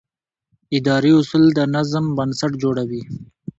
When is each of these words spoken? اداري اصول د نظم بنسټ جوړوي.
اداري 0.77 1.11
اصول 1.19 1.43
د 1.57 1.59
نظم 1.75 2.05
بنسټ 2.17 2.51
جوړوي. 2.63 3.01